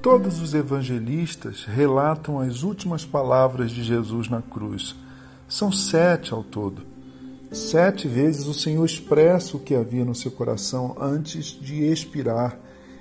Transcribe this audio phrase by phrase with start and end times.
[0.00, 4.94] Todos os evangelistas relatam as últimas palavras de Jesus na cruz.
[5.48, 6.82] São sete ao todo.
[7.50, 12.56] Sete vezes o Senhor expressa o que havia no seu coração antes de expirar,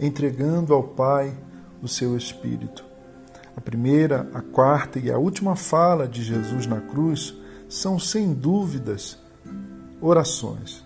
[0.00, 1.36] entregando ao Pai
[1.82, 2.82] o seu Espírito.
[3.54, 7.34] A primeira, a quarta e a última fala de Jesus na cruz
[7.68, 9.18] são, sem dúvidas,
[10.00, 10.82] orações.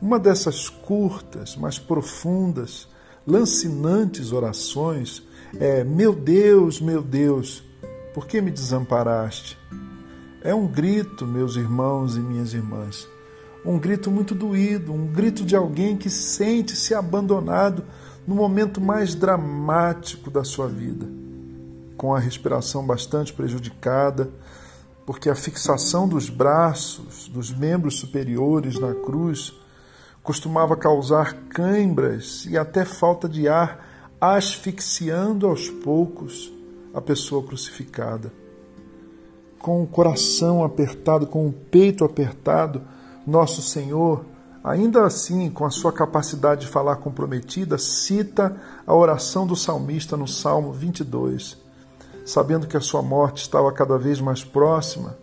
[0.00, 2.88] Uma dessas curtas, mas profundas,
[3.28, 5.22] lancinantes orações
[5.60, 7.62] é: Meu Deus, meu Deus,
[8.14, 9.58] por que me desamparaste?
[10.42, 13.06] É um grito, meus irmãos e minhas irmãs,
[13.64, 17.84] um grito muito doído, um grito de alguém que sente-se abandonado
[18.26, 21.06] no momento mais dramático da sua vida,
[21.96, 24.30] com a respiração bastante prejudicada,
[25.04, 29.57] porque a fixação dos braços, dos membros superiores na cruz,
[30.28, 33.82] costumava causar cãibras e até falta de ar,
[34.20, 36.52] asfixiando aos poucos
[36.92, 38.30] a pessoa crucificada.
[39.58, 42.82] Com o coração apertado, com o peito apertado,
[43.26, 44.22] nosso Senhor,
[44.62, 48.54] ainda assim, com a sua capacidade de falar comprometida, cita
[48.86, 51.56] a oração do salmista no Salmo 22.
[52.26, 55.16] Sabendo que a sua morte estava cada vez mais próxima,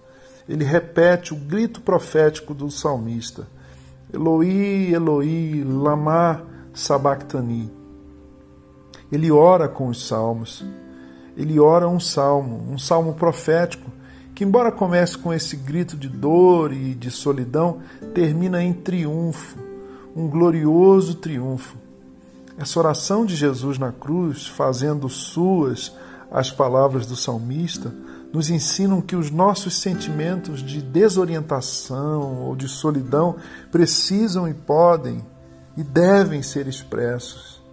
[0.50, 3.48] ele repete o grito profético do salmista:
[4.14, 7.72] Eloi, Eloi, lama sabachthani.
[9.12, 10.66] Ele ora com os salmos.
[11.38, 13.92] Ele ora um salmo, um salmo profético,
[14.34, 17.80] que embora comece com esse grito de dor e de solidão,
[18.14, 19.58] termina em triunfo,
[20.16, 21.78] um glorioso triunfo.
[22.58, 25.94] Essa oração de Jesus na cruz, fazendo suas
[26.32, 27.94] as palavras do salmista,
[28.36, 33.38] nos ensinam que os nossos sentimentos de desorientação ou de solidão
[33.72, 35.26] precisam e podem
[35.78, 37.64] e devem ser expressos.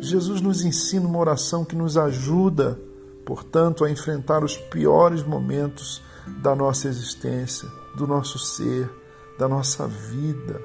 [0.00, 2.80] Jesus nos ensina uma oração que nos ajuda,
[3.24, 6.02] portanto, a enfrentar os piores momentos
[6.42, 8.90] da nossa existência, do nosso ser,
[9.38, 10.60] da nossa vida.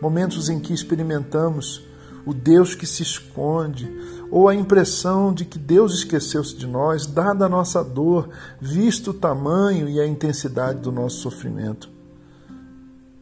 [0.00, 1.85] Momentos em que experimentamos
[2.26, 3.88] o Deus que se esconde,
[4.30, 8.28] ou a impressão de que Deus esqueceu-se de nós, dada a nossa dor,
[8.60, 11.88] visto o tamanho e a intensidade do nosso sofrimento.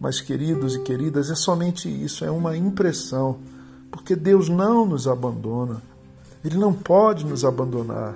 [0.00, 3.36] Mas, queridos e queridas, é somente isso, é uma impressão,
[3.90, 5.82] porque Deus não nos abandona,
[6.42, 8.14] Ele não pode nos abandonar.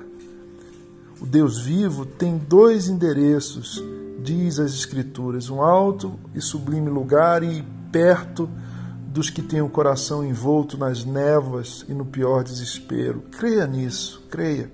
[1.20, 3.82] O Deus vivo tem dois endereços,
[4.22, 7.62] diz as Escrituras, um alto e sublime lugar e
[7.92, 8.48] perto
[9.18, 13.24] dos que têm o coração envolto nas névoas e no pior desespero.
[13.36, 14.70] Creia nisso, creia.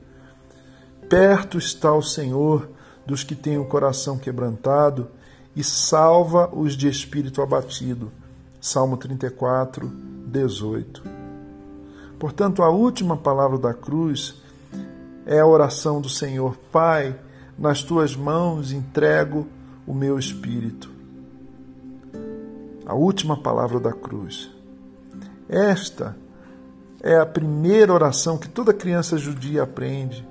[1.09, 2.69] Perto está o Senhor
[3.07, 5.09] dos que têm o coração quebrantado
[5.57, 8.13] e salva os de espírito abatido.
[8.61, 9.91] Salmo 34,
[10.27, 11.03] 18.
[12.19, 14.35] Portanto, a última palavra da cruz
[15.25, 17.19] é a oração do Senhor: Pai,
[17.59, 19.47] nas tuas mãos entrego
[19.87, 20.94] o meu espírito
[22.87, 24.51] a última palavra da cruz.
[25.49, 26.17] Esta
[27.03, 30.27] é a primeira oração que toda criança judia aprende.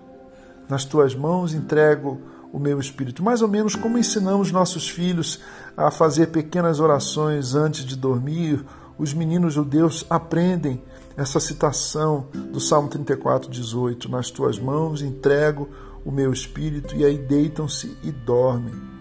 [0.68, 2.19] Nas tuas mãos entrego
[2.52, 3.24] o meu espírito.
[3.24, 5.40] Mais ou menos como ensinamos nossos filhos
[5.75, 8.64] a fazer pequenas orações antes de dormir,
[8.97, 10.81] os meninos judeus aprendem
[11.18, 15.70] essa citação do Salmo 34, 18: Nas tuas mãos entrego
[16.06, 18.93] o meu espírito, e aí deitam-se e dormem.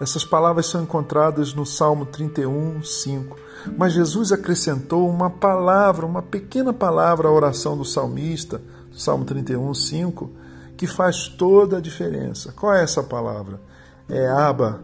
[0.00, 3.36] Essas palavras são encontradas no Salmo 31, 5.
[3.76, 8.60] Mas Jesus acrescentou uma palavra, uma pequena palavra à oração do salmista,
[8.92, 10.30] Salmo 31, 5,
[10.76, 12.52] que faz toda a diferença.
[12.52, 13.60] Qual é essa palavra?
[14.08, 14.82] É Aba,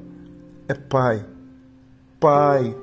[0.66, 1.24] é Pai.
[2.18, 2.74] Pai,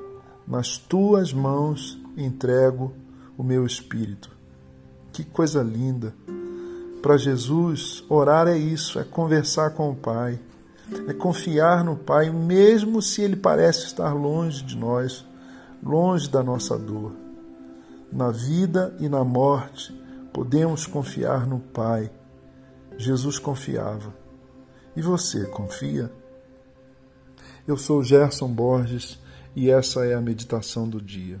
[0.46, 2.92] nas tuas mãos entrego
[3.36, 4.30] o meu espírito.
[5.12, 6.14] Que coisa linda!
[7.02, 10.38] Para Jesus, orar é isso, é conversar com o Pai
[11.08, 15.24] é confiar no Pai, mesmo se Ele parece estar longe de nós,
[15.82, 17.12] longe da nossa dor.
[18.12, 19.92] Na vida e na morte,
[20.32, 22.10] podemos confiar no Pai.
[22.96, 24.14] Jesus confiava.
[24.96, 26.12] E você confia?
[27.66, 29.18] Eu sou Gerson Borges
[29.54, 31.40] e essa é a meditação do dia.